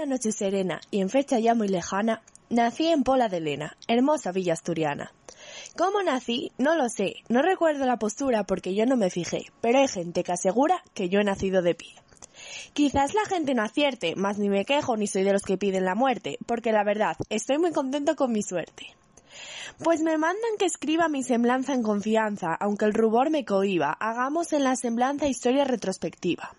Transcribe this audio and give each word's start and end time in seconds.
Una 0.00 0.14
noche 0.14 0.30
serena 0.30 0.80
y 0.92 1.00
en 1.00 1.10
fecha 1.10 1.40
ya 1.40 1.56
muy 1.56 1.66
lejana, 1.66 2.22
nací 2.50 2.86
en 2.86 3.02
Pola 3.02 3.28
de 3.28 3.40
Lena, 3.40 3.76
hermosa 3.88 4.30
villa 4.30 4.52
asturiana. 4.52 5.12
¿Cómo 5.76 6.04
nací? 6.04 6.52
No 6.56 6.76
lo 6.76 6.88
sé, 6.88 7.16
no 7.28 7.42
recuerdo 7.42 7.84
la 7.84 7.98
postura 7.98 8.44
porque 8.44 8.76
yo 8.76 8.86
no 8.86 8.96
me 8.96 9.10
fijé, 9.10 9.46
pero 9.60 9.80
hay 9.80 9.88
gente 9.88 10.22
que 10.22 10.30
asegura 10.30 10.84
que 10.94 11.08
yo 11.08 11.18
he 11.18 11.24
nacido 11.24 11.62
de 11.62 11.74
pie. 11.74 11.96
Quizás 12.74 13.12
la 13.12 13.24
gente 13.24 13.56
no 13.56 13.64
acierte, 13.64 14.14
mas 14.14 14.38
ni 14.38 14.48
me 14.48 14.64
quejo 14.64 14.96
ni 14.96 15.08
soy 15.08 15.24
de 15.24 15.32
los 15.32 15.42
que 15.42 15.58
piden 15.58 15.84
la 15.84 15.96
muerte, 15.96 16.38
porque 16.46 16.70
la 16.70 16.84
verdad, 16.84 17.16
estoy 17.28 17.58
muy 17.58 17.72
contento 17.72 18.14
con 18.14 18.30
mi 18.30 18.44
suerte. 18.44 18.94
Pues 19.82 20.00
me 20.02 20.18
mandan 20.18 20.56
que 20.58 20.64
escriba 20.64 21.08
mi 21.08 21.22
semblanza 21.22 21.72
en 21.72 21.84
confianza, 21.84 22.52
aunque 22.52 22.84
el 22.84 22.94
rubor 22.94 23.30
me 23.30 23.44
cohiba, 23.44 23.92
hagamos 23.92 24.52
en 24.52 24.64
la 24.64 24.74
semblanza 24.74 25.28
historia 25.28 25.64
retrospectiva. 25.64 26.52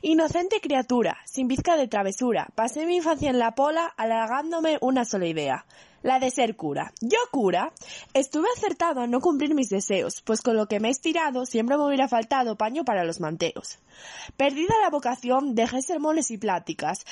Inocente 0.00 0.60
criatura, 0.60 1.18
sin 1.24 1.48
pizca 1.48 1.76
de 1.76 1.88
travesura, 1.88 2.48
pasé 2.54 2.86
mi 2.86 2.96
infancia 2.96 3.30
en 3.30 3.40
la 3.40 3.56
pola 3.56 3.92
alargándome 3.96 4.78
una 4.80 5.04
sola 5.04 5.26
idea, 5.26 5.66
la 6.02 6.20
de 6.20 6.30
ser 6.30 6.54
cura. 6.54 6.92
Yo 7.00 7.18
cura, 7.32 7.72
estuve 8.14 8.46
acertado 8.56 9.00
a 9.00 9.08
no 9.08 9.20
cumplir 9.20 9.56
mis 9.56 9.68
deseos, 9.68 10.22
pues 10.22 10.40
con 10.40 10.56
lo 10.56 10.66
que 10.66 10.78
me 10.78 10.86
he 10.86 10.92
estirado 10.92 11.46
siempre 11.46 11.76
me 11.76 11.84
hubiera 11.84 12.06
faltado 12.06 12.56
paño 12.56 12.84
para 12.84 13.04
los 13.04 13.18
manteos. 13.18 13.80
Perdida 14.36 14.74
la 14.82 14.90
vocación, 14.90 15.56
dejé 15.56 15.82
sermones 15.82 16.30
y 16.30 16.38
pláticas, 16.38 17.04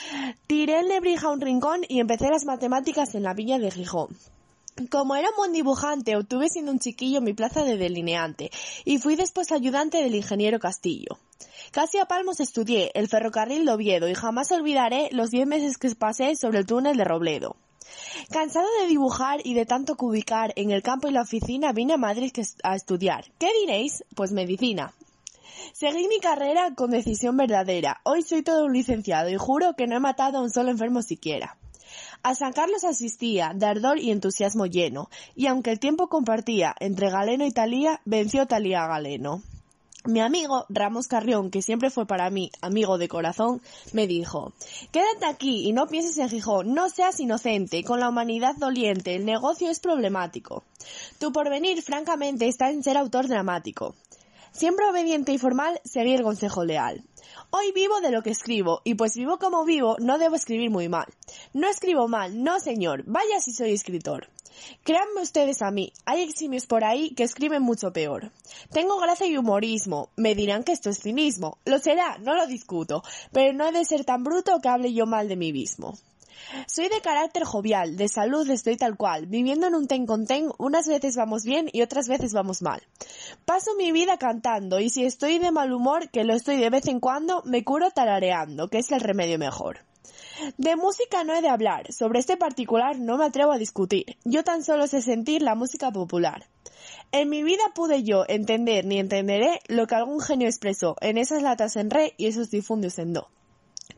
tiré 0.47 0.79
el 0.79 0.89
lebrija 0.89 1.27
a 1.27 1.33
un 1.33 1.41
rincón 1.41 1.81
y 1.89 1.99
empecé 1.99 2.29
las 2.29 2.45
matemáticas 2.45 3.17
en 3.17 3.25
la 3.25 3.35
villa 3.35 3.59
de 3.59 3.73
Gijón. 3.73 4.17
Como 4.91 5.15
era 5.15 5.29
un 5.31 5.37
buen 5.37 5.53
dibujante, 5.53 6.17
obtuve 6.17 6.49
siendo 6.49 6.73
un 6.73 6.79
chiquillo 6.79 7.21
mi 7.21 7.35
plaza 7.35 7.65
de 7.65 7.77
delineante 7.77 8.51
y 8.85 8.99
fui 8.99 9.15
después 9.17 9.53
ayudante 9.53 10.03
del 10.03 10.15
ingeniero 10.15 10.59
Castillo. 10.59 11.19
Casi 11.71 11.99
a 11.99 12.07
palmos 12.07 12.41
estudié 12.41 12.91
el 12.95 13.09
ferrocarril 13.09 13.65
de 13.65 13.73
Oviedo 13.73 14.09
y 14.09 14.15
jamás 14.15 14.51
olvidaré 14.53 15.09
los 15.13 15.31
diez 15.31 15.47
meses 15.47 15.77
que 15.77 15.95
pasé 15.95 16.35
sobre 16.35 16.61
el 16.61 16.67
túnel 16.67 16.97
de 16.97 17.05
Robledo. 17.05 17.57
Cansado 18.31 18.67
de 18.81 18.89
dibujar 18.89 19.41
y 19.45 19.55
de 19.55 19.67
tanto 19.67 19.97
cubicar 19.97 20.53
en 20.57 20.71
el 20.71 20.83
campo 20.83 21.09
y 21.09 21.13
la 21.13 21.23
oficina, 21.23 21.73
vine 21.73 21.95
a 21.95 21.99
Madrid 21.99 22.33
a 22.63 22.75
estudiar. 22.75 23.31
¿Qué 23.39 23.51
diréis? 23.61 24.05
Pues 24.15 24.33
medicina. 24.33 24.95
Seguí 25.73 26.09
mi 26.09 26.21
carrera 26.21 26.75
con 26.75 26.91
decisión 26.91 27.37
verdadera. 27.37 28.01
Hoy 28.05 28.23
soy 28.23 28.43
todo 28.43 28.65
un 28.65 28.73
licenciado 28.73 29.29
y 29.29 29.37
juro 29.37 29.75
que 29.77 29.87
no 29.87 29.97
he 29.97 30.01
matado 30.01 30.39
a 30.39 30.43
un 30.43 30.51
solo 30.51 30.71
enfermo 30.71 31.03
siquiera. 31.03 31.60
A 32.23 32.35
San 32.35 32.53
Carlos 32.53 32.85
asistía, 32.85 33.53
de 33.55 33.65
ardor 33.65 33.99
y 33.99 34.11
entusiasmo 34.11 34.67
lleno, 34.67 35.09
y 35.35 35.47
aunque 35.47 35.71
el 35.71 35.81
tiempo 35.81 36.09
compartía 36.09 36.75
entre 36.79 37.11
Galeno 37.11 37.47
y 37.47 37.51
Talía, 37.51 38.03
venció 38.05 38.47
Talía 38.47 38.85
a 38.85 38.89
Galeno. 38.89 39.43
Mi 40.05 40.21
amigo 40.21 40.67
Ramos 40.69 41.09
Carrión, 41.09 41.51
que 41.51 41.63
siempre 41.63 41.89
fue 41.89 42.07
para 42.07 42.29
mí 42.29 42.51
amigo 42.61 42.99
de 42.99 43.09
corazón, 43.09 43.63
me 43.93 44.07
dijo, 44.07 44.53
quédate 44.93 45.25
aquí 45.25 45.67
y 45.67 45.73
no 45.73 45.87
pienses 45.87 46.19
en 46.19 46.29
Gijón, 46.29 46.75
no 46.75 46.91
seas 46.91 47.21
inocente, 47.21 47.85
con 47.85 48.01
la 48.01 48.11
humanidad 48.11 48.55
doliente, 48.57 49.15
el 49.15 49.25
negocio 49.25 49.71
es 49.71 49.81
problemático. 49.81 50.63
Tu 51.19 51.33
porvenir, 51.33 51.83
francamente, 51.83 52.49
está 52.49 52.71
en 52.71 52.83
ser 52.83 52.99
autor 52.99 53.29
dramático. 53.29 53.95
Siempre 54.53 54.87
obediente 54.87 55.33
y 55.33 55.39
formal, 55.39 55.81
seguí 55.85 56.13
el 56.13 56.23
consejo 56.23 56.65
leal. 56.65 57.05
Hoy 57.51 57.73
vivo 57.73 58.01
de 58.01 58.11
lo 58.11 58.23
que 58.23 58.31
escribo, 58.31 58.81
y 58.85 58.95
pues 58.95 59.15
vivo 59.15 59.39
como 59.39 59.65
vivo, 59.65 59.97
no 60.01 60.19
debo 60.19 60.37
escribir 60.37 60.71
muy 60.71 60.89
mal. 60.89 61.07
No 61.53 61.69
escribo 61.69 62.09
mal, 62.09 62.43
no 62.43 62.59
señor, 62.61 63.05
vaya 63.07 63.41
si 63.41 63.53
soy 63.53 63.73
escritor. 63.73 64.29
Créanme 64.83 65.23
ustedes 65.23 65.63
a 65.63 65.71
mí, 65.71 65.93
hay 66.05 66.23
eximios 66.23 66.67
por 66.67 66.85
ahí 66.85 67.15
que 67.15 67.23
escriben 67.23 67.63
mucho 67.63 67.93
peor. 67.93 68.33
Tengo 68.73 68.99
gracia 68.99 69.27
y 69.27 69.37
humorismo, 69.39 70.11
me 70.17 70.35
dirán 70.35 70.65
que 70.65 70.73
esto 70.73 70.91
es 70.91 71.01
cinismo. 71.01 71.59
Lo 71.65 71.79
será, 71.79 72.19
no 72.19 72.35
lo 72.35 72.47
discuto, 72.47 73.03
pero 73.33 73.53
no 73.53 73.69
he 73.69 73.73
de 73.73 73.85
ser 73.85 74.05
tan 74.05 74.25
bruto 74.25 74.61
que 74.61 74.69
hable 74.69 74.93
yo 74.93 75.07
mal 75.07 75.29
de 75.29 75.37
mí 75.37 75.53
mismo. 75.53 75.97
Soy 76.67 76.89
de 76.89 77.01
carácter 77.01 77.45
jovial, 77.45 77.97
de 77.97 78.09
salud 78.09 78.49
estoy 78.51 78.77
tal 78.77 78.97
cual, 78.97 79.27
viviendo 79.27 79.67
en 79.67 79.75
un 79.75 79.87
ten 79.87 80.07
con 80.07 80.27
ten, 80.27 80.51
unas 80.59 80.87
veces 80.89 81.17
vamos 81.17 81.45
bien 81.45 81.69
y 81.73 81.83
otras 81.83 82.09
veces 82.09 82.33
vamos 82.33 82.63
mal. 82.63 82.83
Paso 83.51 83.75
mi 83.75 83.91
vida 83.91 84.17
cantando 84.17 84.79
y 84.79 84.91
si 84.91 85.05
estoy 85.05 85.41
de 85.41 85.51
mal 85.51 85.73
humor, 85.73 86.09
que 86.11 86.23
lo 86.23 86.35
estoy 86.35 86.59
de 86.59 86.71
vez 86.71 86.87
en 86.87 87.01
cuando, 87.01 87.43
me 87.45 87.65
curo 87.65 87.91
tarareando, 87.91 88.69
que 88.69 88.79
es 88.79 88.93
el 88.93 89.01
remedio 89.01 89.41
mejor. 89.41 89.81
De 90.57 90.77
música 90.77 91.25
no 91.25 91.35
he 91.35 91.43
de 91.43 91.49
hablar, 91.49 91.93
sobre 91.93 92.21
este 92.21 92.37
particular 92.37 93.01
no 93.01 93.19
me 93.19 93.25
atrevo 93.25 93.51
a 93.51 93.59
discutir, 93.59 94.17
yo 94.25 94.45
tan 94.45 94.63
solo 94.63 94.87
sé 94.87 95.03
sentir 95.03 95.43
la 95.43 95.57
música 95.57 95.91
popular. 95.91 96.47
En 97.11 97.29
mi 97.29 97.43
vida 97.43 97.65
pude 97.75 98.05
yo 98.05 98.25
entender 98.29 98.85
ni 98.85 99.01
entenderé 99.01 99.59
lo 99.67 99.89
que 99.89 99.97
algún 99.97 100.21
genio 100.21 100.47
expresó 100.47 100.95
en 101.01 101.19
esas 101.19 101.43
latas 101.43 101.75
en 101.75 101.91
re 101.91 102.15
y 102.19 102.29
esos 102.29 102.53
difundios 102.53 103.01
en 103.01 103.15
do. 103.15 103.31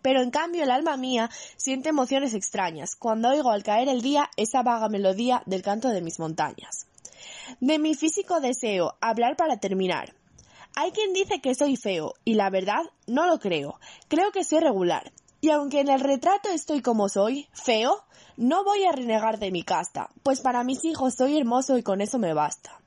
Pero 0.00 0.22
en 0.22 0.30
cambio 0.30 0.62
el 0.62 0.70
alma 0.70 0.96
mía 0.96 1.28
siente 1.58 1.90
emociones 1.90 2.32
extrañas 2.32 2.96
cuando 2.96 3.28
oigo 3.28 3.50
al 3.50 3.64
caer 3.64 3.90
el 3.90 4.00
día 4.00 4.30
esa 4.38 4.62
vaga 4.62 4.88
melodía 4.88 5.42
del 5.44 5.60
canto 5.60 5.88
de 5.90 6.00
mis 6.00 6.18
montañas. 6.18 6.86
De 7.60 7.78
mi 7.78 7.94
físico 7.94 8.40
deseo 8.40 8.94
hablar 9.00 9.36
para 9.36 9.58
terminar. 9.58 10.14
Hay 10.74 10.90
quien 10.92 11.12
dice 11.12 11.40
que 11.40 11.54
soy 11.54 11.76
feo, 11.76 12.14
y 12.24 12.34
la 12.34 12.50
verdad 12.50 12.82
no 13.06 13.26
lo 13.26 13.38
creo. 13.38 13.78
Creo 14.08 14.32
que 14.32 14.44
soy 14.44 14.60
regular. 14.60 15.12
Y 15.40 15.50
aunque 15.50 15.80
en 15.80 15.88
el 15.88 16.00
retrato 16.00 16.48
estoy 16.48 16.82
como 16.82 17.08
soy, 17.08 17.48
feo, 17.52 18.04
no 18.36 18.64
voy 18.64 18.84
a 18.84 18.92
renegar 18.92 19.38
de 19.38 19.50
mi 19.50 19.64
casta, 19.64 20.08
pues 20.22 20.40
para 20.40 20.64
mis 20.64 20.84
hijos 20.84 21.14
soy 21.14 21.36
hermoso 21.36 21.76
y 21.76 21.82
con 21.82 22.00
eso 22.00 22.18
me 22.18 22.32
basta. 22.32 22.80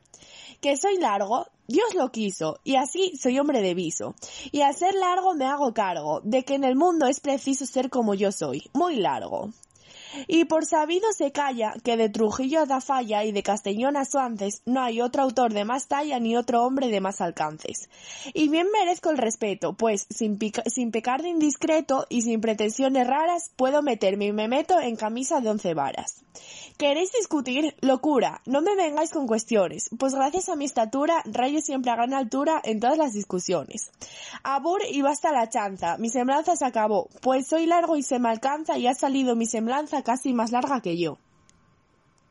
Que 0.62 0.78
soy 0.78 0.98
largo, 0.98 1.46
Dios 1.68 1.94
lo 1.94 2.12
quiso, 2.12 2.60
y 2.64 2.78
así 2.78 3.18
soy 3.22 3.38
hombre 3.40 3.62
de 3.62 3.74
viso. 3.74 4.16
Y 4.52 4.62
al 4.62 4.74
ser 4.74 4.96
largo 4.96 5.36
me 5.36 5.46
hago 5.46 5.74
cargo 5.74 6.22
de 6.24 6.44
que 6.44 6.56
en 6.56 6.64
el 6.64 6.76
mundo 6.76 7.08
es 7.08 7.20
preciso 7.20 7.66
ser 7.66 7.90
como 7.90 8.16
yo 8.16 8.32
soy, 8.32 8.70
muy 8.74 8.96
largo. 8.96 9.50
Y 10.28 10.46
por 10.46 10.66
sabido 10.66 11.12
se 11.12 11.32
calla 11.32 11.74
que 11.84 11.98
de 11.98 12.10
Trujillo 12.10 12.66
da 12.66 12.82
Falla 12.82 13.24
y 13.24 13.32
de 13.32 13.44
Castellón 13.44 13.98
a 13.98 14.06
Suances 14.06 14.62
no 14.66 14.82
hay 14.82 15.02
otro 15.02 15.24
autor 15.24 15.54
de 15.54 15.66
más 15.66 15.88
talla 15.88 16.20
ni 16.20 16.38
otro 16.38 16.64
hombre 16.64 16.88
de 16.88 17.02
más 17.02 17.22
alcances. 17.22 17.90
Y 18.34 18.48
bien 18.48 18.68
merezco 18.72 19.10
el 19.10 19.18
respeto, 19.18 19.74
pues 19.74 20.08
sin, 20.10 20.40
sin 20.68 20.92
pecar 20.92 21.22
de 21.22 21.30
indiscreto 21.30 22.06
y 22.10 22.22
sin 22.22 22.42
pretensiones 22.42 23.08
raras 23.08 23.52
puedo 23.56 23.82
meterme 23.82 24.26
y 24.26 24.32
me 24.32 24.48
meto 24.48 24.80
en 24.80 24.96
camisa 24.96 25.42
de 25.42 25.50
once 25.50 25.74
varas. 25.74 26.24
¿Queréis 26.78 27.12
discutir? 27.14 27.74
Locura, 27.80 28.42
no 28.46 28.62
me 28.62 28.76
vengáis 28.76 29.12
con 29.12 29.28
cuestiones, 29.28 29.90
pues 29.98 30.14
gracias 30.14 30.50
a 30.50 30.58
mi 30.58 30.66
estatura 30.66 31.22
rayo 31.24 31.62
siempre 31.62 31.90
a 31.90 31.96
gran 31.96 32.14
altura 32.14 32.62
en 32.66 32.82
todas 32.82 32.98
las 32.98 33.14
discusiones. 33.14 33.92
Abur 34.44 34.82
y 34.90 35.02
basta 35.02 35.32
la 35.32 35.48
chanza, 35.48 35.98
mi 35.98 36.10
semblanza 36.10 36.58
se 36.58 36.66
acabó, 36.66 37.08
pues 37.22 37.48
soy 37.48 37.66
largo 37.66 37.96
y 37.96 38.04
se 38.04 38.20
me 38.20 38.28
alcanza 38.28 38.78
y 38.78 38.88
ha 38.88 38.94
salido 38.94 39.38
mi 39.38 39.46
semblanza 39.46 39.75
casi 40.04 40.34
más 40.34 40.52
larga 40.52 40.82
que 40.82 40.98
yo. 40.98 41.18